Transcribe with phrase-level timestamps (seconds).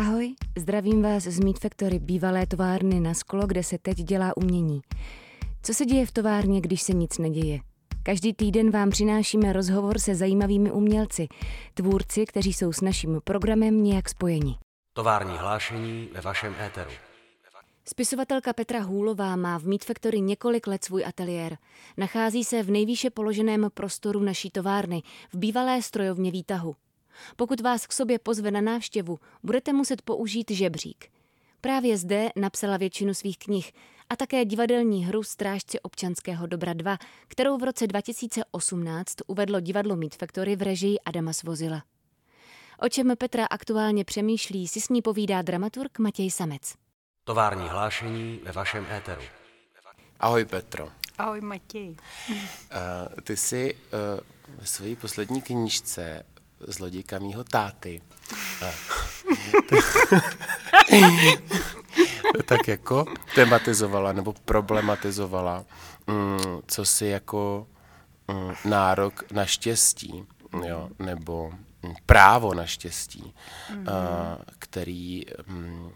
[0.00, 4.80] Ahoj, zdravím vás z Meat Factory, bývalé továrny na sklo, kde se teď dělá umění.
[5.62, 7.60] Co se děje v továrně, když se nic neděje?
[8.02, 11.28] Každý týden vám přinášíme rozhovor se zajímavými umělci,
[11.74, 14.58] tvůrci, kteří jsou s naším programem nějak spojeni.
[14.92, 16.90] Tovární hlášení ve vašem éteru.
[17.88, 21.58] Spisovatelka Petra Hůlová má v Meat Factory několik let svůj ateliér.
[21.96, 26.76] Nachází se v nejvýše položeném prostoru naší továrny, v bývalé strojovně výtahu.
[27.36, 31.08] Pokud vás k sobě pozve na návštěvu, budete muset použít žebřík.
[31.60, 33.72] Právě zde napsala většinu svých knih
[34.10, 40.14] a také divadelní hru Strážci občanského dobra 2, kterou v roce 2018 uvedlo divadlo Meat
[40.14, 41.82] Factory v režii Adama Svozila.
[42.78, 46.74] O čem Petra aktuálně přemýšlí, si s ní povídá dramaturg Matěj Samec.
[47.24, 49.22] Tovární hlášení ve vašem éteru.
[50.20, 50.88] Ahoj Petro.
[51.18, 51.96] Ahoj Matěj.
[52.30, 52.36] Uh,
[53.24, 56.22] ty jsi uh, ve své poslední knížce
[56.66, 58.00] Zlodějka mýho táty
[62.44, 65.64] tak jako tematizovala nebo problematizovala,
[66.08, 67.66] um, co si jako
[68.26, 70.24] um, nárok na štěstí,
[70.66, 71.52] jo, nebo
[71.82, 73.34] um, právo na štěstí,
[73.70, 73.80] mm-hmm.
[73.80, 75.92] uh, který um,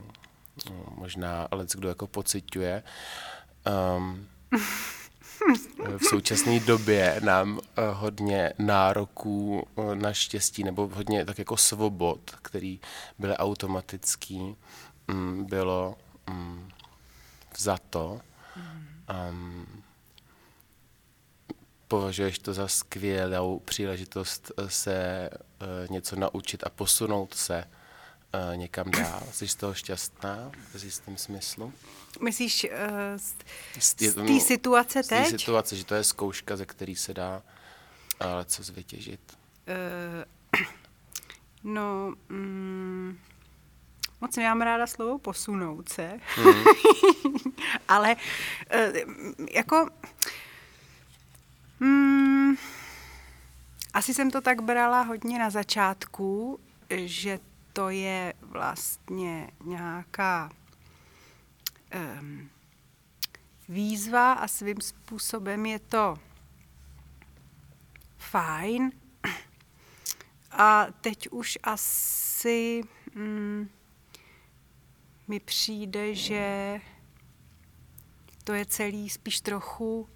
[0.96, 2.82] možná let kdo jako pociťuje.
[3.96, 4.26] Um,
[5.98, 7.60] v současné době nám uh,
[7.92, 12.80] hodně nároků uh, na štěstí nebo hodně tak jako svobod, který
[13.18, 14.56] byly automatický,
[15.08, 15.96] um, bylo
[16.28, 16.68] um,
[17.58, 18.20] za to.
[21.88, 27.64] Považuješ to za skvělou příležitost se uh, něco naučit a posunout se
[28.50, 29.22] uh, někam dál?
[29.32, 31.72] Jsi z toho šťastná v jistém smyslu?
[32.20, 32.70] Myslíš uh,
[33.16, 33.34] z,
[33.78, 35.26] z té situace z teď?
[35.26, 37.42] Z té situace, že to je zkouška, ze který se dá
[38.20, 39.20] ale co zvytěžit.
[40.54, 40.62] Uh,
[41.64, 43.18] no, mm,
[44.20, 46.64] moc nemám ráda slovo posunout se, mm.
[47.88, 49.88] ale uh, jako...
[51.80, 52.54] Mm,
[53.94, 57.38] asi jsem to tak brala hodně na začátku, že
[57.74, 60.50] to je vlastně nějaká
[62.20, 62.50] um,
[63.68, 66.16] výzva a svým způsobem je to
[68.18, 68.92] fajn.
[70.50, 72.82] A teď už asi
[73.14, 73.68] mm,
[75.28, 76.80] mi přijde, že
[78.44, 80.08] to je celý spíš trochu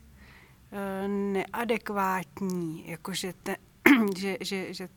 [0.73, 3.57] e, neadekvátní, jakože te,
[4.17, 4.89] že, že, že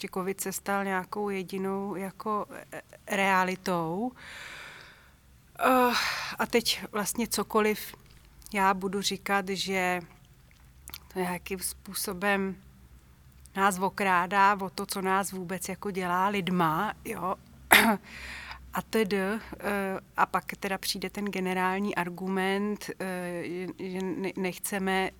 [0.00, 2.82] že covid se stal nějakou jedinou jako e,
[3.16, 4.12] realitou.
[5.66, 5.94] Uh,
[6.38, 7.94] a teď vlastně cokoliv
[8.54, 10.00] já budu říkat, že
[11.12, 12.56] to nějakým způsobem
[13.56, 17.34] nás okrádá o to, co nás vůbec jako dělá lidma, jo.
[18.74, 19.18] A tedy,
[20.16, 22.90] a pak teda přijde ten generální argument,
[23.78, 23.98] že
[24.36, 25.10] nechceme,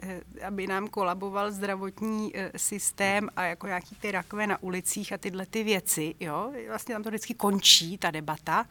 [0.47, 5.65] aby nám kolaboval zdravotní systém a jako nějaký ty rakve na ulicích a tyhle ty
[5.65, 6.53] věci, jo.
[6.69, 8.67] Vlastně tam to vždycky končí, ta debata.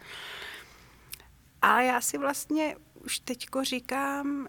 [1.62, 4.48] A já si vlastně už teďko říkám,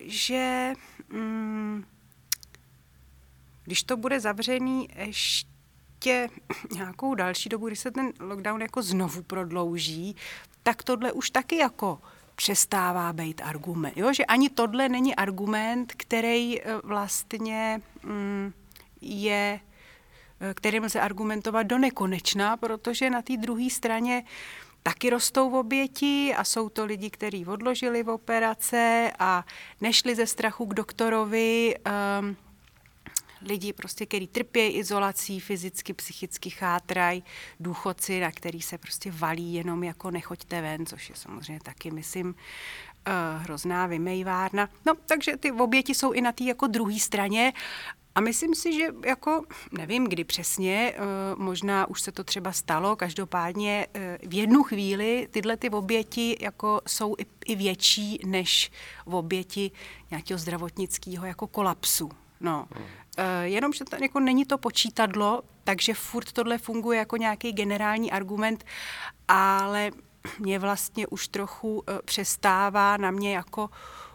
[0.00, 0.72] že
[1.08, 1.84] mm,
[3.64, 5.53] když to bude zavřený ještě
[6.06, 6.28] ještě
[6.74, 10.16] nějakou další dobu, když se ten lockdown jako znovu prodlouží,
[10.62, 11.98] tak tohle už taky jako
[12.34, 13.96] přestává být argument.
[13.96, 14.12] Jo?
[14.12, 18.52] Že ani tohle není argument, který eh, vlastně mm,
[19.00, 19.60] je,
[20.40, 24.24] eh, kterým se argumentovat do nekonečna, protože na té druhé straně
[24.82, 29.44] taky rostou v oběti a jsou to lidi, kteří odložili v operace a
[29.80, 31.74] nešli ze strachu k doktorovi,
[32.20, 32.36] um,
[33.48, 37.24] lidi, prostě, který trpí izolací, fyzicky, psychicky chátrají,
[37.60, 42.28] důchodci, na který se prostě valí jenom jako nechoďte ven, což je samozřejmě taky, myslím,
[42.28, 44.68] uh, hrozná vymejvárna.
[44.86, 47.52] No, takže ty oběti jsou i na té jako druhé straně
[48.14, 52.96] a myslím si, že jako, nevím kdy přesně, uh, možná už se to třeba stalo,
[52.96, 58.72] každopádně uh, v jednu chvíli tyhle ty oběti jako jsou i, i větší než
[59.06, 59.70] v oběti
[60.10, 62.10] nějakého zdravotnického jako kolapsu.
[62.40, 62.66] No.
[62.74, 62.84] Hmm.
[62.84, 68.12] Uh, jenom, že to jako není to počítadlo, takže furt tohle funguje jako nějaký generální
[68.12, 68.64] argument,
[69.28, 69.90] ale
[70.38, 73.70] mě vlastně už trochu uh, přestává na mě jako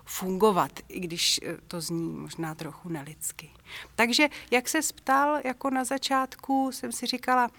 [0.06, 3.52] fungovat, i když uh, to zní možná trochu nelidsky.
[3.96, 7.50] Takže jak se ptal jako na začátku, jsem si říkala,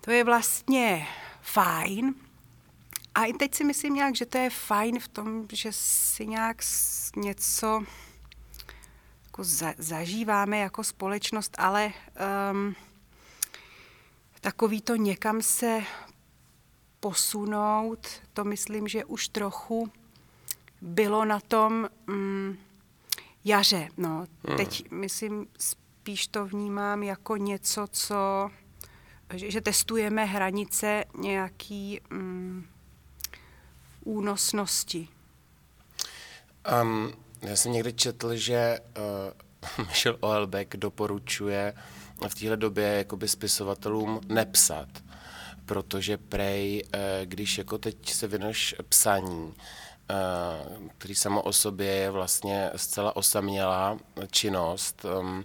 [0.00, 1.06] to je vlastně
[1.40, 2.14] fajn,
[3.14, 6.56] a i teď si myslím nějak, že to je fajn v tom, že si nějak
[7.16, 7.84] něco
[9.32, 11.92] jako za, zažíváme jako společnost, ale
[12.52, 12.74] um,
[14.40, 15.82] takový to někam se
[17.00, 19.92] posunout, to myslím, že už trochu
[20.80, 22.58] bylo na tom mm,
[23.44, 23.88] jaře.
[23.96, 24.26] No.
[24.48, 24.56] Hmm.
[24.56, 28.50] Teď myslím, spíš to vnímám jako něco, co,
[29.34, 32.66] že, že testujeme hranice nějaký mm,
[34.04, 35.08] únosnosti.
[36.82, 38.78] Um, já jsem někdy četl, že
[39.78, 41.74] uh, Michel Oelbeck doporučuje
[42.28, 44.88] v téhle době jakoby spisovatelům nepsat,
[45.66, 52.10] protože prej, uh, když jako teď se věnuješ psaní, uh, který samo o sobě je
[52.10, 53.98] vlastně zcela osamělá
[54.30, 55.44] činnost, um,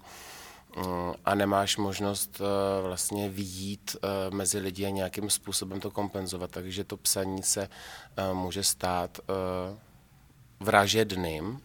[1.25, 2.41] a nemáš možnost
[2.81, 3.95] vlastně vyjít
[4.29, 6.51] mezi lidi a nějakým způsobem to kompenzovat.
[6.51, 7.69] Takže to psaní se
[8.33, 9.19] může stát
[10.59, 11.61] vražedným,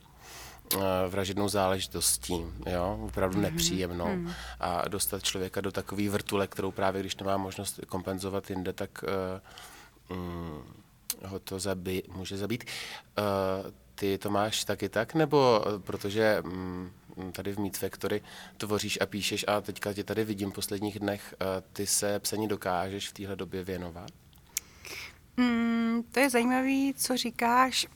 [1.09, 3.43] vražednou záležitostí, jo, opravdu mm-hmm.
[3.43, 4.33] nepříjemnou mm.
[4.61, 9.05] a dostat člověka do takové vrtule, kterou právě když nemá možnost kompenzovat jinde, tak
[10.09, 10.65] uh, um,
[11.25, 12.65] ho to zabí, může zabít.
[13.19, 16.93] Uh, ty to máš taky tak, nebo protože um,
[17.33, 18.21] tady v Meat Factory
[18.57, 22.49] tvoříš a píšeš a teďka tě tady vidím v posledních dnech, uh, ty se psaní
[22.49, 24.11] dokážeš v téhle době věnovat?
[25.37, 27.87] Mm, to je zajímavé, co říkáš.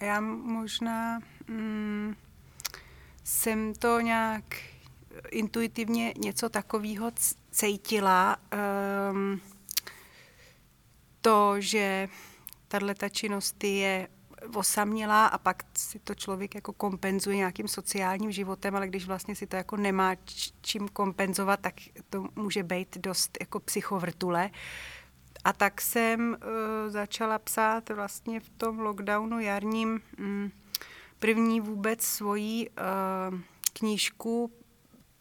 [0.00, 2.16] Já možná mm,
[3.24, 4.44] jsem to nějak
[5.30, 7.10] intuitivně něco takového
[7.50, 8.36] cítila.
[9.12, 9.40] Um,
[11.20, 12.08] to, že
[12.68, 14.08] tahle ta činnost je
[14.54, 19.46] osamělá a pak si to člověk jako kompenzuje nějakým sociálním životem, ale když vlastně si
[19.46, 20.14] to jako nemá
[20.60, 21.74] čím kompenzovat, tak
[22.10, 24.50] to může být dost jako psychovrtule.
[25.46, 30.52] A tak jsem uh, začala psát vlastně v tom lockdownu jarním um,
[31.18, 33.40] první vůbec svoji uh,
[33.72, 34.50] knížku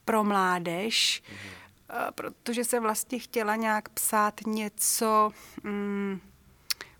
[0.06, 2.06] pro mládež, mm-hmm.
[2.06, 5.32] uh, protože jsem vlastně chtěla nějak psát něco
[5.64, 6.22] um,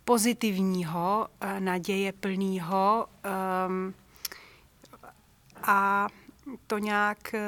[0.04, 3.06] pozitivního, uh, naděje plného
[3.68, 3.94] um,
[5.62, 6.08] a
[6.66, 7.40] to nějak uh,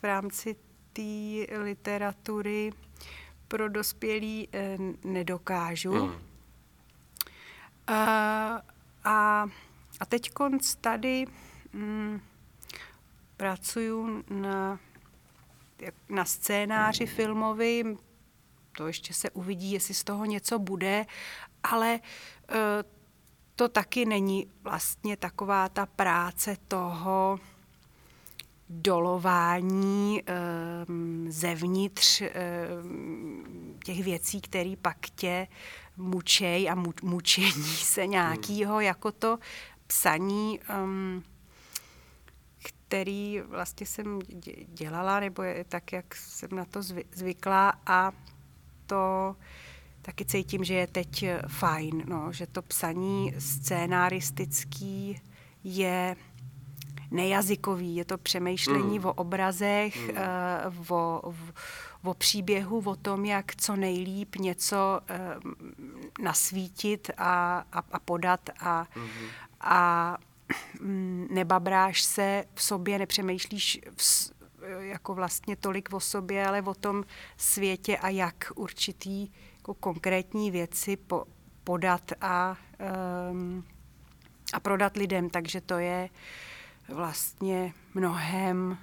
[0.00, 0.56] v rámci
[0.92, 2.72] té literatury
[3.50, 5.94] pro dospělí uh, nedokážu.
[5.94, 6.02] Mm.
[6.02, 6.16] Uh,
[9.04, 9.46] a
[10.00, 11.26] a teď konc tady
[11.72, 12.20] mm,
[13.36, 14.78] pracuju na,
[16.08, 17.98] na scénáři filmovým,
[18.76, 21.06] to ještě se uvidí, jestli z toho něco bude,
[21.62, 22.00] ale e,
[23.54, 27.40] to taky není vlastně taková ta práce toho
[28.70, 30.32] dolování e,
[31.28, 32.30] zevnitř e,
[33.84, 35.46] těch věcí, které pak tě
[35.96, 38.82] mučej a mu, mučení se nějakýho, hmm.
[38.82, 39.38] jako to
[39.86, 41.24] psaní, um,
[42.62, 44.18] který vlastně jsem
[44.68, 46.82] dělala, nebo je tak, jak jsem na to
[47.12, 48.12] zvykla a
[48.86, 49.36] to
[50.02, 55.20] taky cítím, že je teď fajn, no, že to psaní scénaristický
[55.64, 56.16] je
[57.10, 59.04] nejazykový, je to přemýšlení mm.
[59.04, 60.16] o obrazech, mm.
[60.88, 61.52] uh, o, v,
[62.04, 65.52] o příběhu, o tom, jak co nejlíp něco uh,
[66.20, 69.06] nasvítit a, a, a podat a, mm
[69.60, 70.16] a
[71.30, 74.32] nebabráš se v sobě, nepřemýšlíš v,
[74.78, 77.04] jako vlastně tolik o sobě, ale o tom
[77.36, 81.24] světě a jak určitý jako konkrétní věci po,
[81.64, 82.56] podat a,
[83.30, 83.64] um,
[84.52, 85.30] a prodat lidem.
[85.30, 86.08] Takže to je
[86.92, 88.78] vlastně mnohem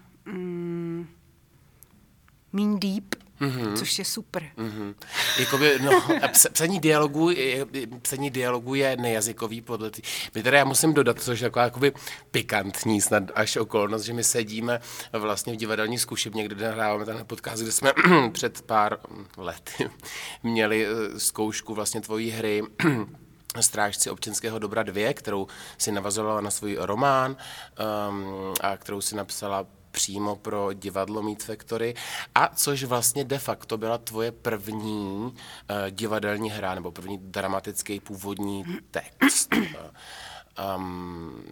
[2.53, 3.77] mín deep mm-hmm.
[3.77, 4.43] což je super.
[4.57, 4.95] Mm-hmm.
[5.39, 6.03] Jakoby, no,
[6.51, 7.29] psaní dialogu,
[8.01, 10.01] psaní dialogu je nejazykový podle tý.
[10.35, 11.93] My teda já musím dodat, což je taková jakoby
[12.31, 14.79] pikantní snad až okolnost, že my sedíme
[15.13, 17.93] vlastně v divadelní zkušebně, kde nahráváme ten podcast, kde jsme
[18.31, 18.97] před pár
[19.37, 19.89] lety
[20.43, 22.63] měli eh, zkoušku vlastně tvojí hry
[23.60, 27.32] Strážci občanského dobra 2, kterou si navazovala na svůj román
[28.10, 31.96] um, a kterou si napsala přímo pro divadlo Meat Factory,
[32.36, 35.32] a což vlastně de facto byla tvoje první uh,
[35.89, 39.50] divadelní hra, nebo první dramatický původní text.
[40.77, 41.44] Um,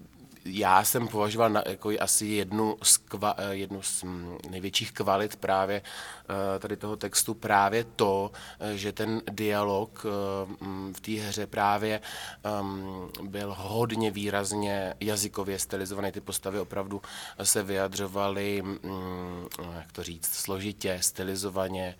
[0.50, 5.36] já jsem považoval na, jako asi jednu z, kva, eh, jednu z mm, největších kvalit
[5.36, 10.06] právě eh, tady toho textu právě to, eh, že ten dialog
[10.60, 12.00] mm, v té hře právě
[12.44, 16.12] ehm, byl hodně výrazně jazykově stylizovaný.
[16.12, 17.02] Ty postavy opravdu
[17.42, 21.94] se vyjadřovaly, mm, jak to říct, složitě, stylizovaně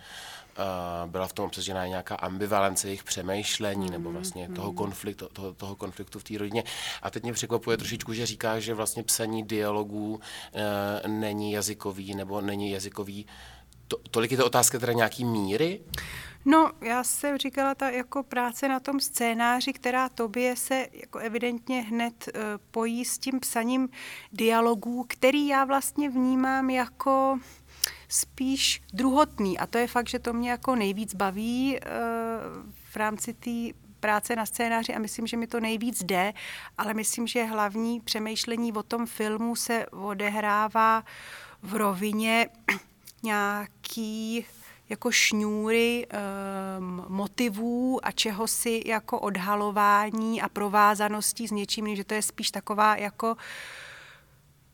[1.06, 4.54] byla v tom obsažená nějaká ambivalence jejich přemýšlení mm, nebo vlastně mm.
[4.54, 6.64] toho, konfliktu, toho, toho konfliktu v té rodině.
[7.02, 10.20] A teď mě překvapuje trošičku, že říká, že vlastně psaní dialogů
[10.54, 13.26] e, není jazykový nebo není jazykový
[13.88, 15.80] to, tolik je to otázka teda nějaký míry?
[16.44, 21.80] No, já jsem říkala, ta jako práce na tom scénáři, která tobě se jako evidentně
[21.80, 23.88] hned uh, pojí s tím psaním
[24.32, 27.38] dialogů, který já vlastně vnímám jako
[28.08, 29.58] spíš druhotný.
[29.58, 31.88] A to je fakt, že to mě jako nejvíc baví uh,
[32.90, 36.32] v rámci té práce na scénáři a myslím, že mi to nejvíc jde,
[36.78, 41.04] ale myslím, že hlavní přemýšlení o tom filmu se odehrává
[41.62, 42.48] v rovině
[43.22, 44.46] nějaký
[44.88, 52.22] jako šňůry um, motivů a čehosi jako odhalování a provázaností s něčím, že to je
[52.22, 53.36] spíš taková jako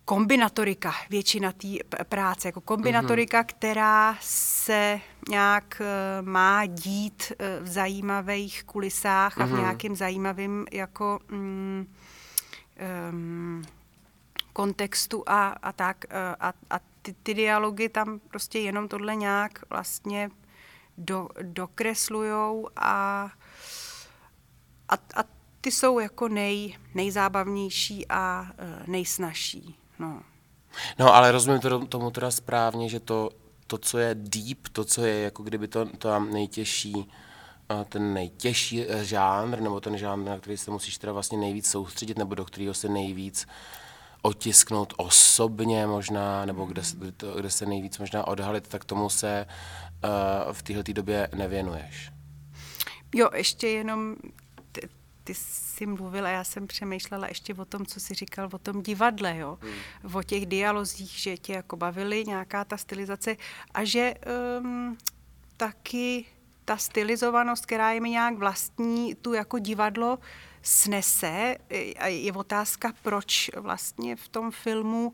[0.05, 1.69] kombinatorika většina té
[2.05, 3.47] práce, jako kombinatorika, mm-hmm.
[3.47, 9.43] která se nějak uh, má dít uh, v zajímavých kulisách mm-hmm.
[9.43, 9.61] a v mhm.
[9.61, 11.87] nějakým zajímavým jako um,
[13.11, 13.63] um,
[14.53, 16.05] kontextu a, a tak.
[16.11, 20.31] Uh, a, a ty, ty dialogy tam prostě jenom tohle nějak vlastně
[20.99, 23.31] do, dokreslujou a,
[24.89, 25.25] a, a
[25.61, 28.47] ty jsou jako nej, nejzábavnější a
[28.87, 29.84] nejsnažší.
[29.99, 30.23] No.
[30.99, 33.31] no, ale rozumím to, tomu teda správně, že to,
[33.67, 37.11] to, co je deep, to, co je jako kdyby to, to nejtěžší,
[37.71, 41.71] eh, ten nejtěžší eh, žánr, nebo ten žánr, na který se musíš teda vlastně nejvíc
[41.71, 43.47] soustředit, nebo do kterého se nejvíc
[44.23, 46.83] otisknout osobně možná, nebo kde,
[47.37, 49.47] kde se nejvíc možná odhalit, tak tomu se
[50.05, 52.13] uh, v této době nevěnuješ.
[53.15, 54.17] Jo, ještě jenom
[55.25, 59.37] ty, jsi mluvila, já jsem přemýšlela ještě o tom, co jsi říkal o tom divadle,
[59.37, 59.59] jo?
[59.63, 60.17] Hmm.
[60.17, 63.37] o těch dialozích, že tě jako bavili nějaká ta stylizace
[63.75, 64.15] a že
[64.61, 64.99] um,
[65.57, 66.25] taky
[66.65, 70.19] ta stylizovanost, která je mi nějak vlastní, tu jako divadlo
[70.63, 71.57] snese.
[71.99, 75.13] A je otázka, proč vlastně v tom filmu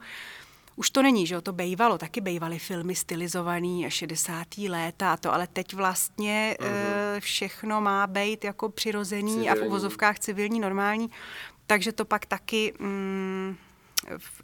[0.80, 4.46] už to není, že to bejvalo, taky bejvaly filmy stylizovaný 60.
[4.68, 7.20] léta a to, ale teď vlastně uh-huh.
[7.20, 9.50] všechno má být jako přirozený civilní.
[9.50, 11.10] a v uvozovkách civilní, normální,
[11.66, 12.72] takže to pak taky...
[12.78, 13.56] Mm,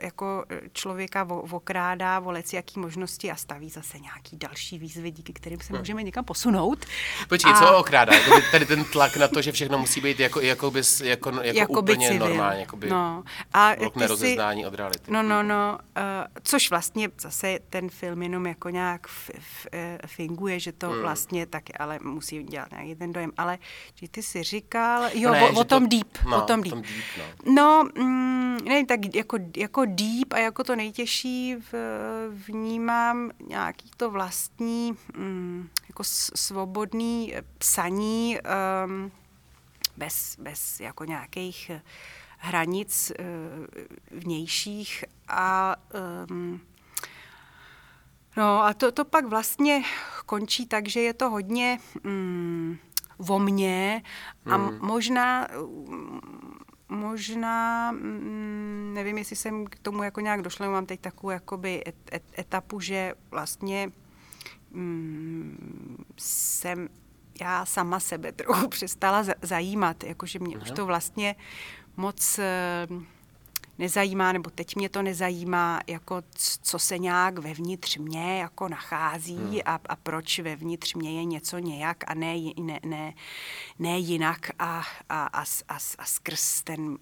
[0.03, 5.61] jako e, člověka okrádá o jaký možnosti a staví zase nějaký další výzvy, díky kterým
[5.61, 5.79] se hm.
[5.79, 6.87] můžeme někam posunout.
[7.29, 7.59] Počkej, a...
[7.59, 8.15] co okrádá?
[8.15, 11.59] Jako tady ten tlak na to, že všechno musí být jako, jako, bys, jako, jako,
[11.59, 12.29] jako úplně civil.
[12.29, 13.25] normálně, jako by no.
[13.53, 14.67] a nerozeznání si...
[14.67, 15.13] od reality.
[15.13, 16.03] No, no, no, uh,
[16.43, 21.01] což vlastně zase ten film jenom jako nějak f, f, e, finguje, že to hmm.
[21.01, 23.33] vlastně tak, ale musí dělat nějaký ten dojem.
[23.37, 23.59] Ale
[23.95, 26.63] že ty si říkal, jo, no ne, o, o tom to, deep, no, o tom
[26.63, 26.73] deep.
[26.73, 31.75] Tom deep no, no mm, ne, tak jako jako deep a jako to nejtěžší v,
[32.31, 36.03] vnímám nějaký to vlastní mm, jako
[36.35, 38.39] svobodný psaní
[38.87, 39.13] um,
[39.97, 41.71] bez, bez jako nějakých
[42.39, 45.77] hranic uh, vnějších a
[46.31, 46.61] um,
[48.37, 49.83] No a to, to pak vlastně
[50.27, 52.79] končí tak, že je to hodně mm,
[53.29, 54.03] o mně
[54.47, 54.79] a hmm.
[54.81, 55.49] možná
[56.89, 61.97] možná, mm, nevím, jestli jsem k tomu jako nějak došla, mám teď takovou jakoby et,
[62.13, 63.93] et, etapu, že vlastně
[64.71, 66.89] mm, jsem
[67.41, 70.65] já sama sebe trochu přestala zajímat, jakože mě Aha.
[70.65, 71.37] už to vlastně
[71.97, 72.87] moc eh,
[73.79, 76.23] nezajímá, nebo teď mě to nezajímá, jako
[76.63, 79.61] co se nějak vevnitř mě jako nachází hmm.
[79.65, 83.15] a, a proč vevnitř mě je něco nějak a ne, ne, ne,
[83.79, 86.99] ne jinak a, a, a, a, a skrz ten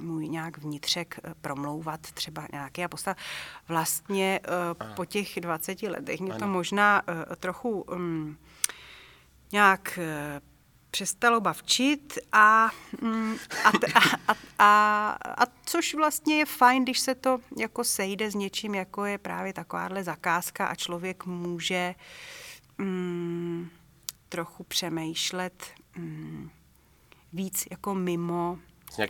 [0.00, 3.16] můj nějak vnitřek eh, promlouvat třeba nějaké a postav.
[3.68, 4.40] Vlastně
[4.80, 8.36] uh, po těch 20 letech mě to možná uh, trochu um,
[9.52, 10.51] nějak uh,
[10.92, 12.70] přestalo bavčit a,
[13.00, 18.30] mm, a, a, a, a, a což vlastně je fajn, když se to jako sejde
[18.30, 21.94] s něčím, jako je právě takováhle zakázka a člověk může
[22.78, 23.70] mm,
[24.28, 25.64] trochu přemýšlet
[25.96, 26.50] mm,
[27.32, 28.58] víc jako mimo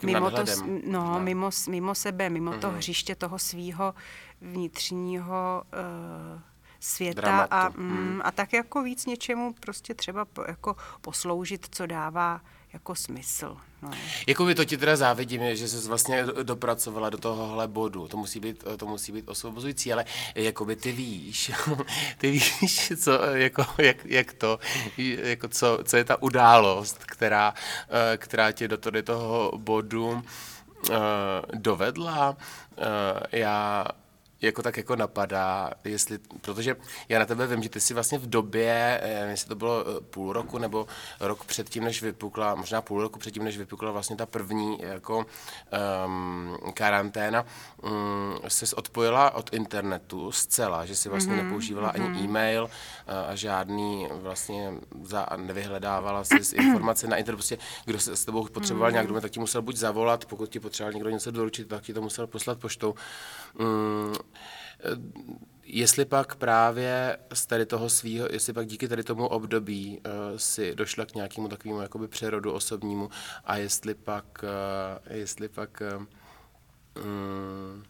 [0.02, 1.20] mimo, to, no, no.
[1.20, 2.58] Mimo, mimo sebe, mimo uh-huh.
[2.58, 2.76] to mhm.
[2.76, 3.94] hřiště toho svýho
[4.40, 5.62] vnitřního
[6.34, 6.40] uh,
[6.82, 8.20] světa a, mm, hmm.
[8.24, 12.40] a tak jako víc něčemu prostě třeba jako posloužit, co dává
[12.72, 13.56] jako smysl.
[13.82, 13.90] No.
[14.26, 18.08] Jako by to ti teda závidím, že jsi vlastně dopracovala do tohohle bodu.
[18.08, 21.52] To musí být, to musí být osvobozující, ale jako by ty víš,
[22.18, 24.58] ty víš, co, jako, jak, jak to,
[25.22, 27.54] jako co, co je ta událost, která,
[27.88, 30.22] eh, která tě do, to, do toho bodu uh,
[31.54, 32.36] dovedla.
[32.76, 32.86] Uh,
[33.32, 33.84] já
[34.42, 36.76] jako tak jako napadá, jestli, protože
[37.08, 40.00] já na tebe vím, že ty jsi vlastně v době, eh, jestli to bylo eh,
[40.00, 40.86] půl roku nebo
[41.20, 45.26] rok předtím, než vypukla, možná půl roku předtím, než vypukla vlastně ta první jako
[46.06, 47.44] um, karanténa,
[47.82, 51.44] um, se odpojila od internetu zcela, že si vlastně mm-hmm.
[51.44, 52.04] nepoužívala mm-hmm.
[52.04, 52.70] ani e-mail
[53.06, 54.72] a, a žádný vlastně
[55.02, 59.08] za, nevyhledávala si informace na internetu, prostě kdo se s tebou potřeboval mm-hmm.
[59.10, 62.02] nějak tak ti musel buď zavolat, pokud ti potřeboval někdo něco doručit, tak ti to
[62.02, 62.94] musel poslat poštou.
[63.58, 64.12] Um,
[65.64, 70.74] Jestli pak právě z tady toho svého, jestli pak díky tady tomu období uh, si
[70.74, 73.10] došla k nějakému takovému jakoby přerodu osobnímu
[73.44, 76.04] a jestli pak, uh, jestli pak uh,
[77.04, 77.84] um,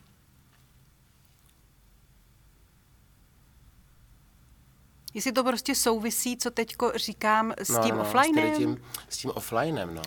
[5.15, 8.55] Jestli to prostě souvisí, co teďko říkám s no, tím no, offlinem?
[8.55, 10.03] S tím, s tím offlinem, no.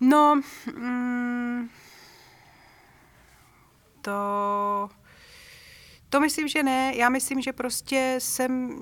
[0.00, 0.40] No,
[0.76, 1.68] mm,
[4.02, 4.88] to...
[6.14, 6.92] To myslím, že ne.
[6.96, 8.78] Já myslím, že prostě jsem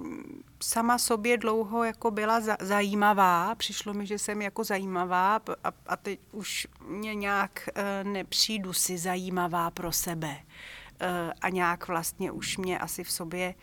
[0.62, 3.54] sama sobě dlouho jako byla za, zajímavá.
[3.54, 8.98] Přišlo mi, že jsem jako zajímavá a, a teď už mě nějak e, nepřijdu si
[8.98, 10.36] zajímavá pro sebe.
[10.36, 13.54] E, a nějak vlastně už mě asi v sobě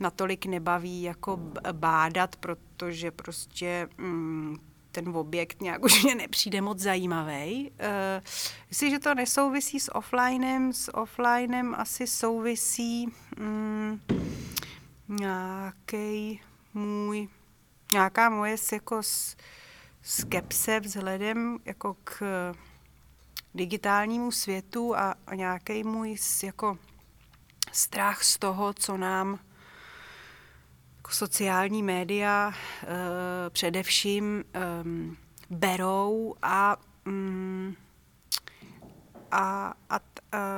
[0.00, 1.40] natolik nebaví jako
[1.72, 4.56] bádat, protože prostě mm,
[4.94, 7.70] ten objekt nějak už mě nepřijde moc zajímavý.
[7.70, 8.24] Uh,
[8.68, 10.72] myslím, že to nesouvisí s offlinem.
[10.72, 13.08] S offlinem asi souvisí
[13.40, 14.00] um,
[15.08, 16.40] nějaký
[16.74, 17.28] můj,
[17.92, 19.00] nějaká moje jako
[20.02, 22.22] skepse vzhledem jako k
[23.54, 26.78] digitálnímu světu a, a nějaký můj jako
[27.72, 29.38] strach z toho, co nám
[31.12, 32.88] sociální média uh,
[33.50, 34.44] především
[34.84, 35.16] um,
[35.50, 37.76] berou a, um,
[39.30, 40.00] a, a,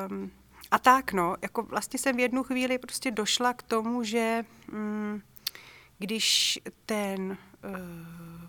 [0.09, 0.31] um,
[0.71, 5.23] a tak, no, jako vlastně jsem v jednu chvíli prostě došla k tomu, že um,
[5.99, 7.39] když ten,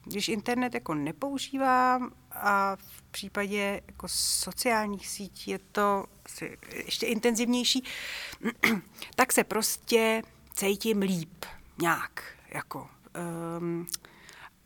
[0.04, 7.84] když internet jako nepoužívám a v případě jako sociálních sítí je to asi ještě intenzivnější,
[9.16, 10.22] tak se prostě
[10.54, 11.46] cítím líp
[11.82, 12.24] nějak.
[12.50, 12.90] Jako,
[13.60, 13.88] um,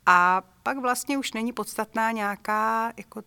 [0.06, 3.22] a pak vlastně už není podstatná nějaká jako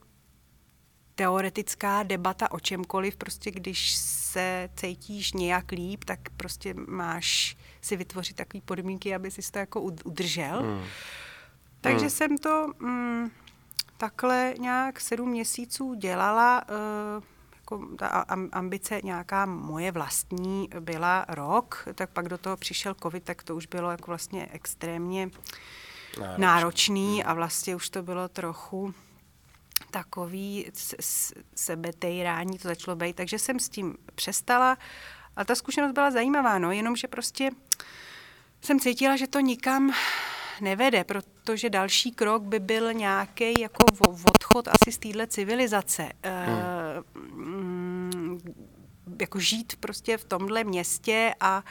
[1.15, 8.35] teoretická debata o čemkoliv, prostě když se cítíš nějak líp, tak prostě máš si vytvořit
[8.35, 10.63] takové podmínky, aby si to jako udržel.
[10.63, 10.83] Mm.
[11.81, 12.09] Takže mm.
[12.09, 13.31] jsem to mm,
[13.97, 16.63] takhle nějak sedm měsíců dělala.
[17.17, 17.23] Uh,
[17.71, 18.07] jako ta
[18.51, 23.65] ambice nějaká moje vlastní byla rok, tak pak do toho přišel covid, tak to už
[23.65, 25.29] bylo jako vlastně extrémně
[26.19, 28.93] náročný, náročný a vlastně už to bylo trochu
[29.91, 30.71] takový
[31.55, 34.77] sebetejrání to začalo být, takže jsem s tím přestala
[35.35, 37.49] a ta zkušenost byla zajímavá, no, jenomže prostě
[38.61, 39.91] jsem cítila, že to nikam
[40.61, 43.85] nevede, protože další krok by byl nějaký jako
[44.31, 46.11] odchod asi z téhle civilizace.
[46.23, 47.34] Hmm.
[49.21, 51.63] Jako žít prostě v tomhle městě a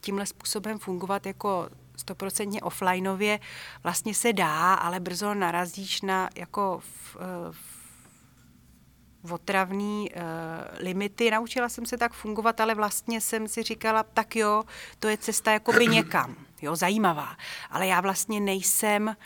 [0.00, 3.40] tímhle způsobem fungovat jako stoprocentně offlineově
[3.82, 7.16] vlastně se dá, ale brzo narazíš na jako v,
[9.24, 10.22] v otravný uh,
[10.78, 11.30] limity.
[11.30, 14.64] Naučila jsem se tak fungovat, ale vlastně jsem si říkala, tak jo,
[14.98, 17.36] to je cesta jakoby někam jo, zajímavá.
[17.70, 19.16] Ale já vlastně nejsem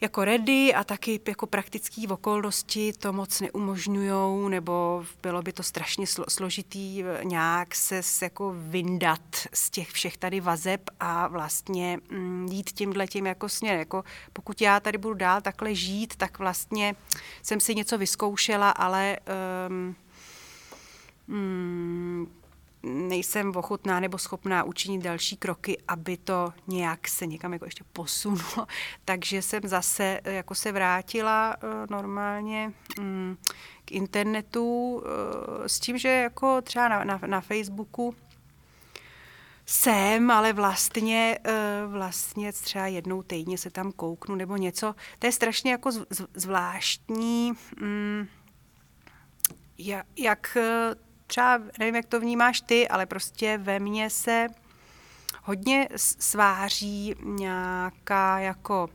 [0.00, 6.06] jako ready a taky jako praktické okolnosti to moc neumožňují, nebo bylo by to strašně
[6.28, 9.20] složitý nějak se jako vyndat
[9.52, 13.78] z těch všech tady vazeb a vlastně mm, jít tímhle tím jako směr.
[13.78, 16.94] Jako pokud já tady budu dál takhle žít, tak vlastně
[17.42, 19.18] jsem si něco vyzkoušela, ale
[19.68, 19.96] um,
[21.28, 22.37] mm,
[22.82, 28.66] nejsem ochotná nebo schopná učinit další kroky, aby to nějak se někam jako ještě posunulo.
[29.04, 33.38] Takže jsem zase eh, jako se vrátila uh, normálně um,
[33.84, 35.02] k internetu uh,
[35.66, 38.14] s tím, že jako třeba na, na, na Facebooku
[39.66, 41.38] jsem, ale vlastně,
[41.86, 44.94] vlastně třeba jednou týdně se tam kouknu nebo něco.
[45.18, 45.90] To je strašně jako
[46.34, 48.28] zvláštní, um,
[50.16, 50.56] jak
[51.28, 54.46] třeba, nevím, jak to vnímáš ty, ale prostě ve mně se
[55.42, 58.88] hodně sváří nějaká jako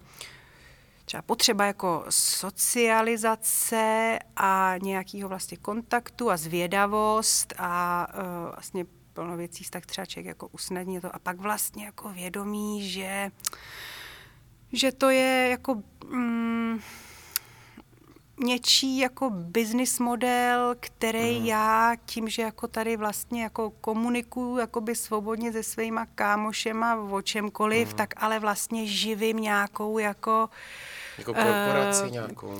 [1.05, 9.63] třeba potřeba jako socializace a nějakého vlastně kontaktu a zvědavost a uh, vlastně plno věcí
[9.69, 13.31] tak třeba člověk jako usnadní to a pak vlastně jako vědomí, že
[14.75, 16.79] že to je jako mm,
[18.37, 21.45] něčí jako business model, který Mhm.
[21.45, 27.87] já tím, že jako tady vlastně jako komunikuju jakoby svobodně se svýma kámošema o čemkoliv,
[27.87, 27.97] Mhm.
[27.97, 30.49] tak ale vlastně živím nějakou jako
[31.17, 32.57] Jako korporaci Eh, nějakou.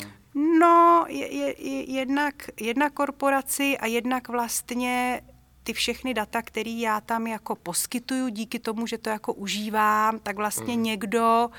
[0.59, 5.21] No, je, je, je, jednak, jednak korporaci a jednak vlastně
[5.63, 10.35] ty všechny data, které já tam jako poskytuju díky tomu, že to jako užívám, tak
[10.35, 10.83] vlastně Mhm.
[10.83, 11.49] někdo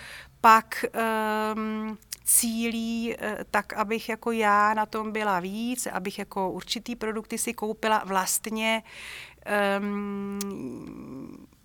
[0.40, 0.84] pak
[1.54, 7.38] um, cílí eh, tak, abych jako já na tom byla víc, abych jako určitý produkty
[7.38, 8.82] si koupila vlastně
[9.80, 10.38] um,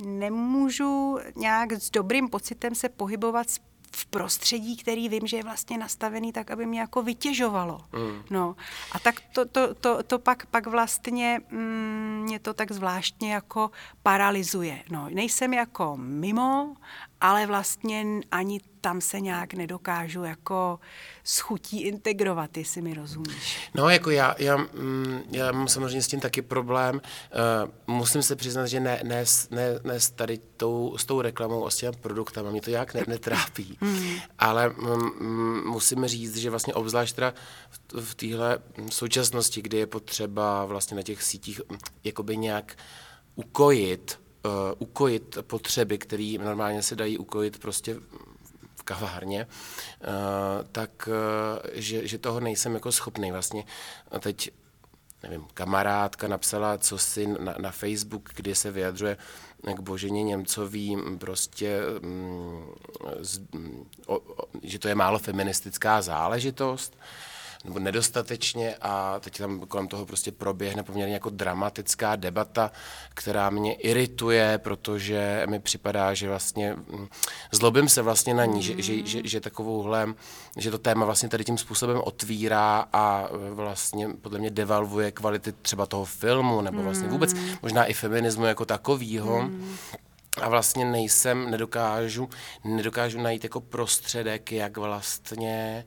[0.05, 3.47] nemůžu nějak s dobrým pocitem se pohybovat
[3.95, 7.79] v prostředí, který vím, že je vlastně nastavený tak, aby mě jako vytěžovalo.
[7.93, 8.21] Mm.
[8.29, 8.55] No.
[8.91, 13.71] A tak to, to, to, to pak, pak vlastně mm, mě to tak zvláštně jako
[14.03, 14.83] paralyzuje.
[14.91, 16.75] No, nejsem jako mimo,
[17.21, 20.79] ale vlastně ani tam se nějak nedokážu jako
[21.23, 23.69] s chutí integrovat, jestli mi rozumíš.
[23.75, 26.95] No, jako já, já, mm, já mám samozřejmě s tím taky problém.
[26.95, 31.65] Uh, musím se přiznat, že ne, ne, ne, ne s tady tou, s tou reklamou
[31.65, 33.77] a s těmi produktama, mě to nějak ne, netrápí.
[34.39, 37.33] Ale mm, mm, musím říct, že vlastně obzvlášť teda
[37.69, 42.75] v, v téhle současnosti, kdy je potřeba vlastně na těch sítích mm, jakoby nějak
[43.35, 44.19] ukojit,
[44.79, 47.95] ukojit potřeby, které normálně se dají ukojit prostě
[48.75, 49.47] v kavárně,
[50.01, 50.07] eh,
[50.71, 53.63] tak eh, že, že toho nejsem jako schopný vlastně.
[54.11, 54.51] A teď
[55.23, 59.17] nevím, kamarádka napsala co si na, na Facebook, kde se vyjadřuje
[59.75, 62.65] k Boženě Němcový m, prostě, mm,
[63.19, 66.97] z, mm, o, o, že to je málo feministická záležitost
[67.65, 72.71] nebo nedostatečně a teď tam kolem toho prostě proběhne poměrně jako dramatická debata,
[73.13, 77.07] která mě irituje, protože mi připadá, že vlastně mm,
[77.51, 80.13] zlobím se vlastně na ní, že, že, že, že takovouhle,
[80.57, 85.51] že to téma vlastně tady tím způsobem otvírá a e, vlastně podle mě devalvuje kvality
[85.51, 89.49] třeba toho filmu nebo vlastně vůbec možná i feminismu jako takovýho.
[90.41, 92.29] A vlastně nejsem, nedokážu,
[92.63, 95.85] nedokážu najít jako prostředek, jak vlastně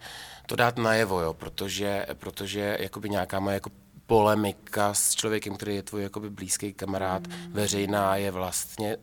[0.52, 3.70] to dát najevo, jo, protože, protože jakoby nějaká moje jako
[4.06, 8.96] polemika s člověkem, který je tvůj jakoby blízký kamarád, veřejná, je vlastně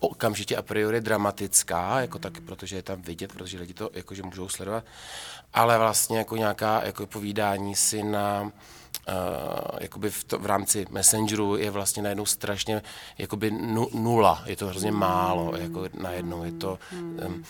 [0.00, 4.48] okamžitě a priori dramatická, jako tak, protože je tam vidět, protože lidi to jakože můžou
[4.48, 4.84] sledovat,
[5.54, 8.52] ale vlastně jako nějaká jako povídání si na
[9.08, 12.82] Uh, jakoby v, to, v rámci Messengeru je vlastně najednou strašně
[13.18, 17.44] jakoby nu, nula, je to hrozně málo, jako najednou je to, um,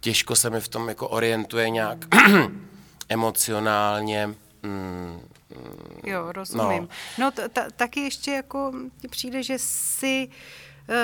[0.00, 1.98] těžko se mi v tom jako orientuje nějak
[3.08, 5.20] emocionálně, mm,
[6.04, 6.88] Jo, rozumím.
[7.18, 7.32] No.
[7.36, 10.28] No, taky ještě jako ti přijde, že si
[10.88, 10.94] uh,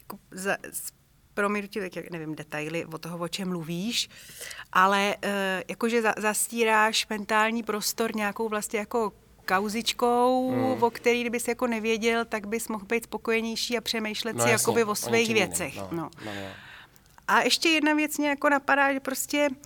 [0.00, 0.56] jako za,
[1.80, 4.08] tak jak nevím detaily o toho, o čem mluvíš,
[4.72, 5.30] ale uh,
[5.68, 9.12] jakože za, zastíráš mentální prostor nějakou vlastně jako
[9.48, 10.82] kauzičkou, hmm.
[10.82, 14.62] o který kdybys jako nevěděl, tak bys mohl být spokojenější a přemýšlet no si jasně,
[14.62, 15.76] jakoby o svých věcech.
[15.76, 16.10] No, No.
[16.24, 16.48] no, no.
[17.28, 19.56] A ještě jedna věc mě jako napadá, že prostě uh,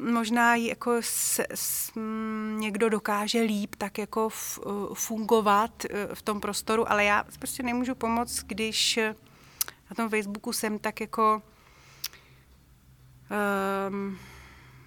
[0.00, 6.14] možná jí jako s, s, m, někdo dokáže líp tak jako f, uh, fungovat uh,
[6.14, 9.14] v tom prostoru, ale já prostě nemůžu pomoct, když eh,
[9.90, 11.42] na tom Facebooku jsem tak jako
[13.88, 14.18] um,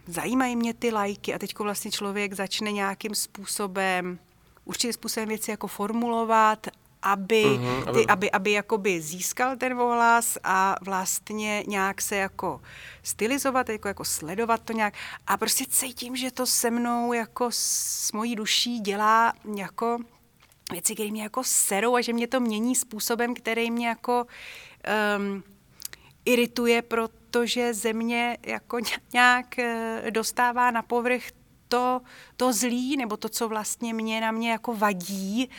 [0.07, 4.19] zajímají mě ty lajky a teď vlastně člověk začne nějakým způsobem,
[4.65, 6.67] určitým způsobem věci jako formulovat,
[7.01, 12.61] aby, uh-huh, aby- ty, aby, aby jakoby získal ten ohlas a vlastně nějak se jako
[13.03, 14.93] stylizovat, jako, jako sledovat to nějak.
[15.27, 19.97] A prostě cítím, že to se mnou jako s mojí duší dělá jako
[20.71, 24.27] věci, které mě jako serou a že mě to mění způsobem, který mě jako
[25.17, 25.43] um,
[26.25, 28.79] irituje, protože země jako
[29.13, 31.23] nějak eh, dostává na povrch
[31.67, 32.01] to,
[32.37, 35.49] to zlý, nebo to, co vlastně mě na mě jako vadí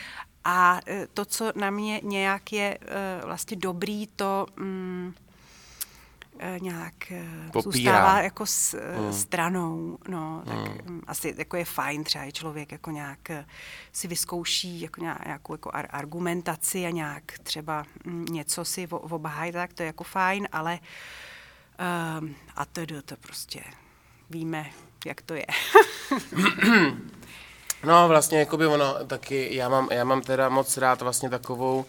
[0.43, 5.13] a eh, to, co na mě nějak je eh, vlastně dobrý, to mm,
[6.39, 6.93] eh, nějak
[7.51, 7.71] Popírá.
[7.71, 9.13] zůstává jako s, hmm.
[9.13, 11.01] stranou, no, tak hmm.
[11.07, 13.19] asi jako je fajn třeba, že člověk jako nějak
[13.91, 19.51] si vyzkouší jako nějak, nějakou jako ar- argumentaci a nějak třeba mm, něco si obhájí,
[19.51, 20.79] tak to je jako fajn, ale
[22.19, 23.63] um, a to, to prostě
[24.29, 24.69] víme,
[25.05, 25.45] jak to je.
[27.83, 31.85] No vlastně, jakoby ono taky, já mám, já mám teda moc rád vlastně takovou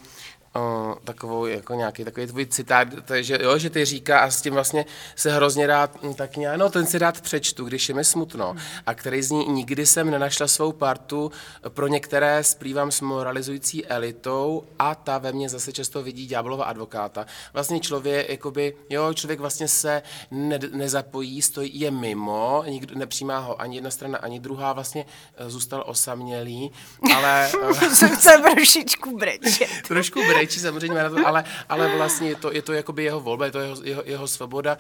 [0.57, 4.31] uh, takovou, jako nějaký takový tvůj citát, to je, že, jo, že ty říká a
[4.31, 4.85] s tím vlastně
[5.17, 8.57] se hrozně rád, hm, tak nějak, no ten si rád přečtu, když je mi smutno.
[8.87, 11.33] A který zní, nikdy jsem nenašla svou partu,
[11.69, 17.27] pro některé splývám s moralizující elitou a ta ve mně zase často vidí ďáblova advokáta.
[17.53, 23.61] Vlastně člověk, jakoby, jo, člověk vlastně se ne, nezapojí, stojí, je mimo, nikdo nepřijímá ho
[23.61, 26.73] ani jedna strana, ani druhá, vlastně eh, zůstal osamělý,
[27.17, 27.51] ale...
[28.15, 29.69] Chce trošičku brečet.
[29.89, 33.61] trošku brečí samozřejmě, ale, ale vlastně je to, je to jakoby jeho volba, je to
[33.61, 34.79] jeho, jeho, jeho svoboda,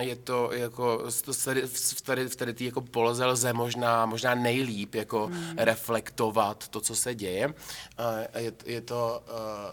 [0.00, 1.04] je to jako,
[1.44, 5.54] tady, v tady, v tady tý jako poloze lze možná, možná nejlíp jako hmm.
[5.56, 7.54] reflektovat to, co se děje.
[8.38, 9.22] Je, je, to,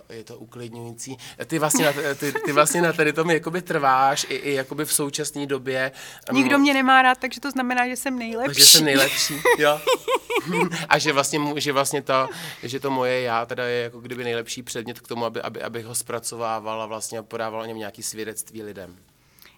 [0.09, 1.17] eh, je to uklidňující.
[1.45, 4.93] Ty vlastně na, ty, ty vlastně na tady tom jakoby trváš i, i jakoby v
[4.93, 5.91] současné době.
[6.31, 8.61] Nikdo mě nemá rád, takže to znamená, že jsem nejlepší.
[8.61, 9.79] Že jsem nejlepší, jo.
[10.89, 12.29] A že vlastně, že vlastně to,
[12.63, 15.85] že to moje já teda je jako kdyby nejlepší předmět k tomu, aby, aby, abych
[15.85, 18.97] ho zpracovával a vlastně podával o něm nějaký svědectví lidem.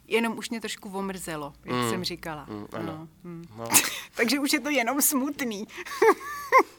[0.07, 1.89] Jenom už mě trošku omrzelo, jak mm.
[1.89, 2.45] jsem říkala.
[2.49, 2.85] Mm, ano.
[2.85, 3.45] No, mm.
[3.57, 3.65] No.
[4.15, 5.67] Takže už je to jenom smutný.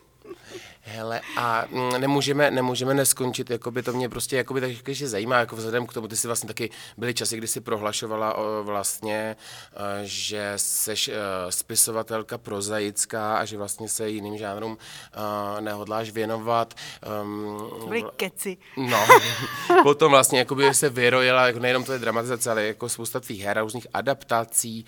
[0.89, 5.57] Hele, a mm, nemůžeme, nemůžeme neskončit, jakoby to mě prostě jakoby tak že zajímá, jako
[5.57, 9.37] vzhledem k tomu, ty jsi vlastně taky byly časy, kdy jsi prohlašovala o, vlastně,
[9.73, 11.13] eh, že seš eh,
[11.51, 16.75] spisovatelka prozaická a že vlastně se jiným žánrům uh, nehodláš věnovat.
[17.23, 18.57] Um, byly keci.
[18.77, 19.07] No,
[19.83, 23.59] potom vlastně jakoby se vyrojila jako nejenom to je dramatizace, ale jako spousta tvých her
[23.59, 24.85] a různých adaptací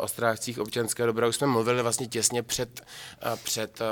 [0.00, 1.28] o strážcích občanského dobra.
[1.28, 2.80] Už jsme mluvili vlastně těsně před,
[3.44, 3.82] před,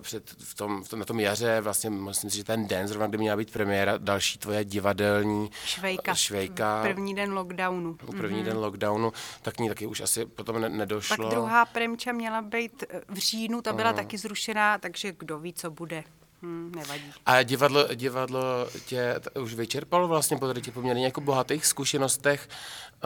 [0.00, 3.06] před v tom v tom, na tom jaře, vlastně myslím si, že ten den, zrovna
[3.06, 6.14] kdy měla být premiéra, další tvoje divadelní švejka.
[6.14, 7.94] švejka první den lockdownu.
[7.94, 8.44] První mm-hmm.
[8.44, 9.12] den lockdownu,
[9.42, 11.16] tak ní taky už asi potom ne- nedošlo.
[11.16, 13.96] Tak druhá premča měla být eh, v říjnu, ta byla uh.
[13.96, 16.04] taky zrušená, takže kdo ví, co bude.
[16.42, 17.12] Hmm, nevadí.
[17.26, 22.48] A divadlo, divadlo tě t- už vyčerpalo vlastně po těch poměrně jako bohatých zkušenostech,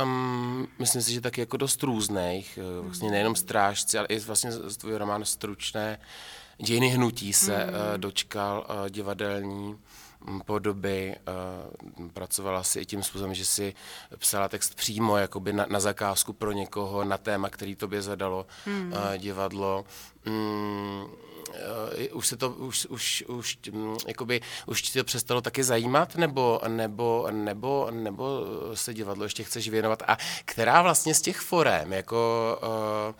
[0.02, 4.50] um, myslím si, že taky jako dost různých, eh, vlastně nejenom strážci, ale i vlastně
[4.78, 5.98] tvůj román Stručné
[6.62, 7.74] dějiny hnutí se mm.
[7.74, 9.78] uh, dočkal uh, divadelní
[10.26, 11.16] mm, podoby,
[11.98, 13.74] uh, pracovala si i tím způsobem, že si
[14.18, 18.92] psala text přímo jakoby na, na zakázku pro někoho, na téma, který tobě zadalo mm.
[18.92, 19.84] uh, divadlo.
[20.26, 25.64] Mm, uh, už se to, už, už, už, um, jakoby, už ti to přestalo taky
[25.64, 28.40] zajímat, nebo, nebo, nebo, nebo
[28.74, 30.02] se divadlo ještě chceš věnovat?
[30.06, 33.14] A která vlastně z těch forem, jako uh,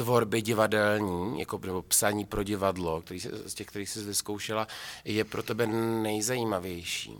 [0.00, 4.66] tvorby divadelní, jako nebo psaní pro divadlo, který se, z těch, kterých jsi vyzkoušela,
[5.04, 5.66] je pro tebe
[6.02, 7.18] nejzajímavější?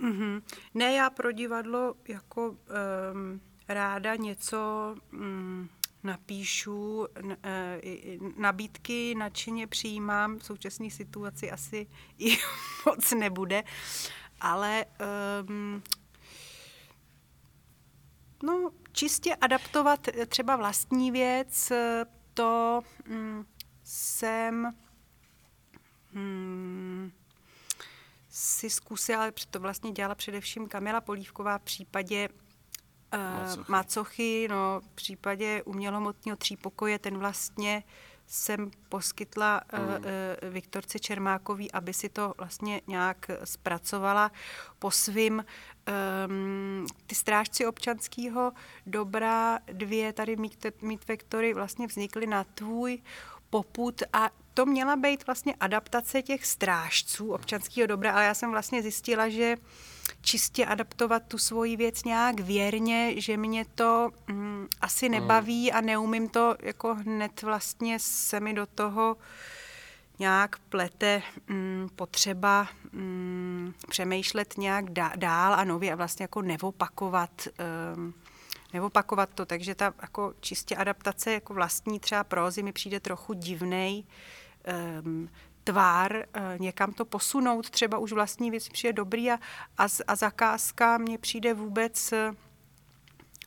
[0.00, 0.42] Mm-hmm.
[0.74, 4.58] Ne, já pro divadlo jako um, ráda něco
[5.12, 5.68] um,
[6.02, 7.36] napíšu, n,
[8.20, 11.86] uh, nabídky nadšeně přijímám, v současné situaci asi
[12.18, 12.36] i
[12.86, 13.62] moc nebude,
[14.40, 14.84] ale
[15.46, 15.82] um,
[18.42, 23.44] no, čistě adaptovat eh, třeba vlastní věc, eh, to mm,
[23.84, 24.74] jsem
[26.12, 27.12] hmm,
[28.28, 32.28] si zkusila, to vlastně dělala především Kamila Polívková v případě
[33.14, 37.82] uh, Macochy, no, v případě umělomotního třípokoje, ten vlastně
[38.30, 40.52] jsem poskytla mm.
[40.52, 44.32] Viktorce Čermákový, aby si to vlastně nějak zpracovala
[44.78, 45.44] po svým
[46.28, 48.52] um, ty strážci občanského
[48.86, 52.98] dobra, dvě tady mít, mít vektory vlastně vznikly na tvůj
[53.50, 58.82] poput a to měla být vlastně adaptace těch strážců občanského dobra, ale já jsem vlastně
[58.82, 59.56] zjistila, že
[60.20, 64.49] čistě adaptovat tu svoji věc nějak věrně, že mě to mm,
[64.80, 69.16] asi nebaví a neumím to jako hned vlastně se mi do toho
[70.18, 77.48] nějak plete mm, potřeba mm, přemýšlet nějak dál a nově a vlastně jako nevopakovat
[77.96, 78.14] um,
[78.72, 84.04] nevopakovat to, takže ta jako čistě adaptace jako vlastní třeba prózy mi přijde trochu divnej
[85.04, 85.28] um,
[85.64, 89.38] tvár, uh, někam to posunout, třeba už vlastní věc přijde dobrý a,
[89.78, 92.18] a, a zakázka mně přijde vůbec uh,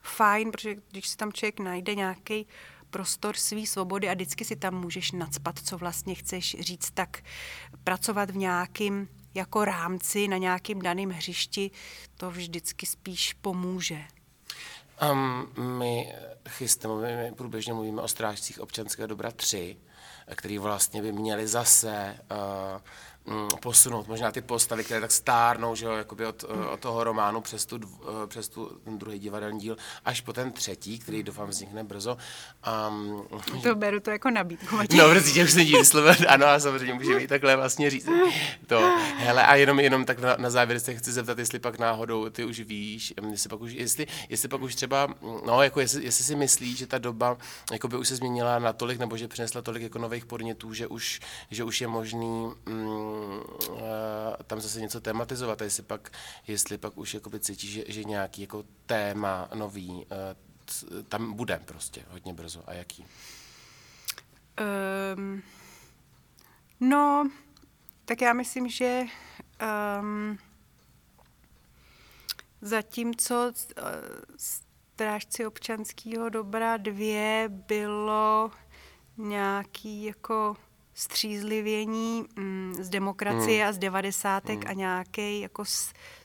[0.04, 2.48] fajn, protože když si tam člověk najde nějaký
[2.90, 7.24] prostor své svobody a vždycky si tam můžeš nadspat, co vlastně chceš říct, tak
[7.84, 11.72] pracovat v nějakém jako rámci na nějakém daném hřišti,
[12.18, 14.02] to vždycky spíš pomůže.
[15.12, 16.14] Um, my
[16.50, 19.78] chystáme, my průběžně mluvíme o strážcích občanského dobra 3,
[20.36, 22.82] který vlastně by měli zase uh,
[23.62, 27.42] posunout možná ty postavy, které tak stárnou, že jo, jakoby od, eh, od toho románu
[27.42, 27.80] přes, tu,
[28.24, 32.18] eh, přes tu, ten druhý divadelní díl, až po ten třetí, který doufám vznikne brzo.
[32.90, 33.24] Um,
[33.64, 34.78] To beru to jako nabídku.
[34.98, 38.10] No, prostě už se díl slovo, ano, a samozřejmě může být takhle vlastně říct.
[38.68, 42.30] To, hele, a jenom, jenom tak na, na závěr se chci zeptat, jestli pak náhodou
[42.30, 45.08] ty už víš, jestli pak už, jestli, jestli pak už třeba,
[45.46, 47.38] no, jako jestli, jestli si myslíš, že ta doba
[47.72, 51.20] jako by už se změnila natolik, nebo že přinesla tolik jako nových podnětů, že už,
[51.52, 53.13] že už je možný mm,
[54.48, 56.12] tam zase něco tematizovat, a jestli pak,
[56.48, 60.06] jestli pak už jakoby cítíš, že, že nějaký jako téma nový
[60.66, 63.06] c- tam bude prostě hodně brzo a jaký?
[65.16, 65.44] Um,
[66.80, 67.30] no,
[68.06, 69.04] tak já myslím, že
[70.02, 70.38] um,
[72.62, 73.84] zatímco uh,
[74.38, 78.52] strážci občanského dobra dvě bylo
[79.18, 80.56] nějaký jako
[80.94, 83.70] střízlivění mm, z demokracie Hmm.
[83.70, 84.70] a z devadesátek Hmm.
[84.70, 85.64] a nějaký jako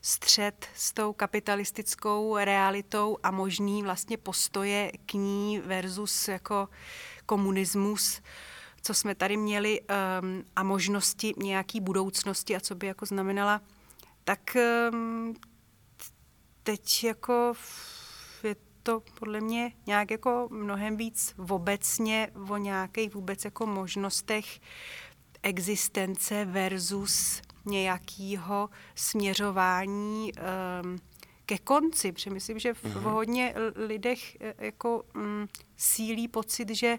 [0.02, 6.68] střed s tou kapitalistickou realitou a možný vlastně postoje k ní versus jako
[7.26, 8.20] komunismus,
[8.82, 13.60] co jsme tady měli um, a možnosti nějaký budoucnosti a co by jako znamenala,
[14.24, 14.56] tak
[14.92, 15.34] um,
[16.62, 17.52] teď jako
[18.88, 24.60] to podle mě nějak jako mnohem víc obecně o nějakých vůbec jako možnostech
[25.42, 30.98] existence versus nějakého směřování um,
[31.46, 35.46] ke konci, protože myslím, že v, v hodně l- lidech eh, jako mm,
[35.76, 36.98] sílí pocit, že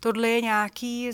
[0.00, 1.10] tohle je nějaký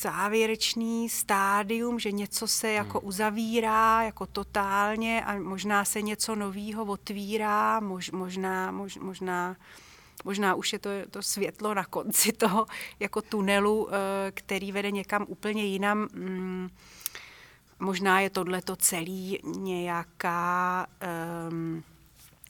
[0.00, 7.80] závěrečný stádium, že něco se jako uzavírá jako totálně a možná se něco nového otvírá,
[7.80, 9.56] mož, možná, mož, možná,
[10.24, 12.66] možná už je to, to světlo na konci toho
[13.00, 13.96] jako tunelu, eh,
[14.30, 16.08] který vede někam úplně jinam.
[16.14, 16.68] Mm,
[17.78, 20.86] Možná je tohle to celý nějaká,
[21.50, 21.82] um,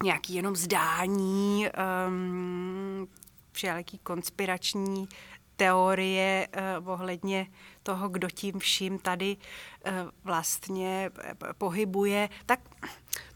[0.02, 1.66] nějaký jenom zdání,
[2.08, 3.08] um,
[3.52, 5.08] všelijaký konspirační
[5.56, 6.48] teorie
[6.80, 7.46] uh, ohledně
[7.82, 9.92] toho, kdo tím vším tady uh,
[10.24, 12.28] vlastně eh, pohybuje.
[12.46, 12.60] Tak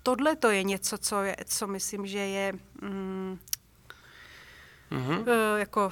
[0.02, 2.52] tohle to je něco, co, je, co myslím, že je
[2.82, 3.38] mm,
[4.90, 5.18] Mhm.
[5.18, 5.90] uh, jako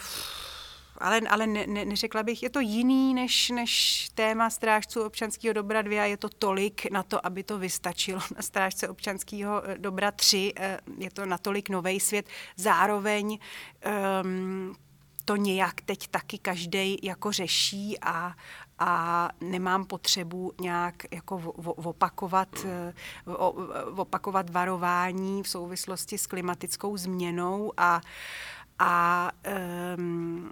[1.01, 5.83] ale, ale ne, ne, neřekla bych, je to jiný než, než téma strážců občanského dobra
[5.83, 10.11] 2 a je to tolik na to, aby to vystačilo na strážce občanského eh, dobra
[10.11, 10.53] 3.
[10.57, 12.27] eh, Je to natolik nový svět.
[12.57, 13.39] Zároveň
[14.23, 14.77] um,
[15.29, 18.35] to nějak teď taky každý jako řeší a,
[18.79, 21.37] a nemám potřebu nějak jako
[21.77, 22.95] opakovat, eh,
[23.97, 28.01] opakovat varování v souvislosti s klimatickou změnou a,
[28.79, 29.31] a,
[29.99, 30.51] um,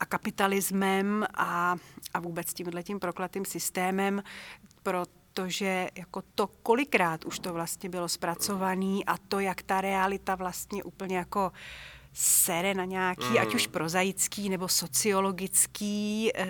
[0.00, 1.76] a kapitalismem a,
[2.14, 4.22] a vůbec tímhle tím proklatým systémem,
[4.82, 10.84] protože jako to, kolikrát už to vlastně bylo zpracované a to, jak ta realita vlastně
[10.84, 11.52] úplně jako
[12.12, 13.38] sere na nějaký, mm.
[13.38, 16.46] ať už prozaický nebo sociologický e,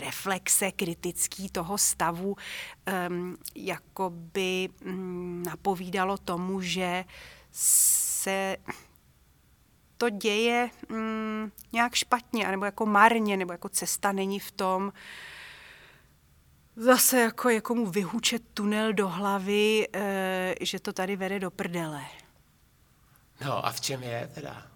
[0.00, 2.36] reflexe, kritický toho stavu,
[2.86, 3.08] e,
[3.54, 7.04] jako by mm, napovídalo tomu, že
[7.52, 8.56] se
[9.96, 14.92] to děje mm, nějak špatně, nebo jako marně, nebo jako cesta není v tom,
[16.76, 22.02] zase jako někomu vyhučet tunel do hlavy, e, že to tady vede do prdele.
[23.44, 24.75] No a v čem je teda?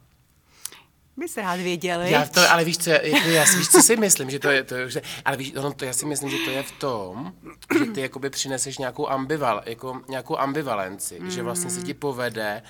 [1.20, 4.30] Bys rád věděl, Já to, ale víš co, jako já, si- víš, co si myslím,
[4.30, 6.50] že to je, to je že, ale víš, ono to, já si myslím, že to
[6.50, 7.32] je v tom,
[7.78, 11.30] že ty jakoby přineseš nějakou, ambival, jako, nějakou ambivalenci, mm.
[11.30, 12.62] že vlastně se ti povede,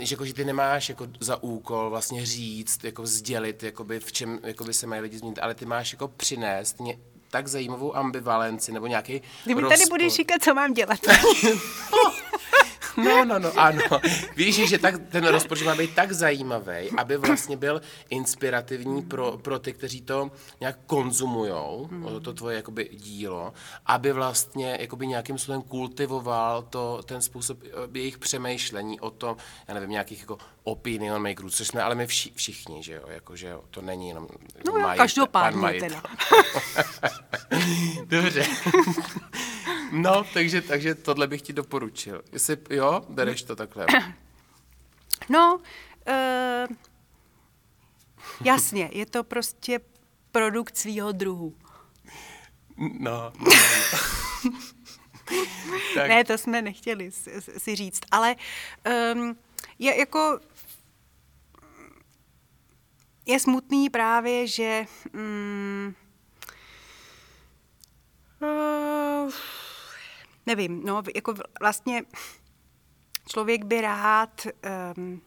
[0.00, 4.38] že, jako, že ty nemáš jako za úkol vlastně říct, jako sdělit, jakoby v čem
[4.42, 6.98] jakoby se mají lidi změnit, ale ty máš jako přinést ně,
[7.30, 9.78] tak zajímavou ambivalenci nebo nějaký Ty mi rozpor.
[9.78, 10.98] tady budeš říkat, co mám dělat.
[12.96, 13.82] No, no, no, ano.
[14.36, 19.58] Víš, že tak, ten rozpočet má být tak zajímavý, aby vlastně byl inspirativní pro, pro
[19.58, 22.20] ty, kteří to nějak konzumujou, hmm.
[22.22, 23.52] to tvoje jakoby dílo,
[23.86, 29.36] aby vlastně jakoby nějakým způsobem kultivoval to, ten způsob eh, jejich přemýšlení o tom,
[29.68, 33.36] já nevím, nějakých jako opinion makerů, což jsme ale my vši, všichni, že jo, jako,
[33.36, 34.28] že jo, to není jenom
[34.66, 35.88] No majitel- každopádně pan majitel.
[35.88, 36.02] teda.
[38.04, 38.46] Dobře.
[39.92, 42.22] No, takže, takže tohle bych ti doporučil.
[42.32, 43.86] Jestli, jo, bereš to takhle.
[45.28, 45.60] No,
[46.06, 46.66] e,
[48.44, 49.80] jasně, je to prostě
[50.32, 51.54] produkt svýho druhu.
[52.76, 53.32] No, no,
[54.44, 54.58] no.
[55.94, 58.36] tak, Ne, to jsme nechtěli si, si říct, ale
[59.14, 59.36] um,
[59.78, 60.40] je jako
[63.26, 65.94] je smutný právě, že um,
[68.40, 69.32] uh,
[70.46, 72.02] nevím, no, jako vlastně
[73.28, 74.46] člověk by rád
[74.96, 75.22] um,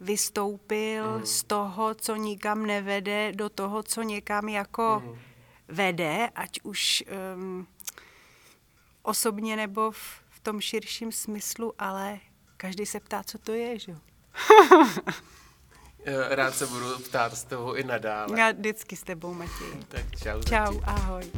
[0.00, 1.26] vystoupil mm.
[1.26, 5.18] z toho, co nikam nevede, do toho, co někam jako mm.
[5.68, 7.04] vede, ať už
[7.34, 7.66] um,
[9.02, 12.20] osobně nebo v, v tom širším smyslu, ale
[12.56, 13.98] každý se ptá, co to je, že jo?
[16.28, 18.40] Rád se budu ptát s tebou i nadále.
[18.40, 19.68] Já vždycky s tebou, Matěj.
[19.88, 20.42] Tak čau.
[20.42, 21.32] Čau, ahoj.